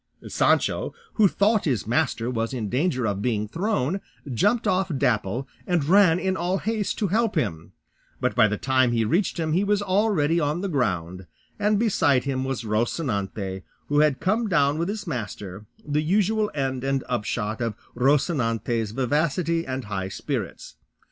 [0.27, 4.01] Sancho, who thought his master was in danger of being thrown,
[4.33, 7.73] jumped off Dapple, and ran in all haste to help him;
[8.19, 11.27] but by the time he reached him he was already on the ground,
[11.59, 16.83] and beside him was Rocinante, who had come down with his master, the usual end
[16.83, 20.77] and upshot of Rocinante's vivacity and high spirits.